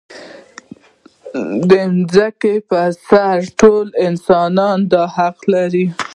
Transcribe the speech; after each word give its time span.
د 1.69 1.71
ځمکې 2.13 2.55
پر 2.69 2.89
سر 3.07 3.37
ټول 3.59 3.85
انسانان 4.07 4.77
دا 4.91 5.03
حق 5.15 5.37
لري. 5.53 5.85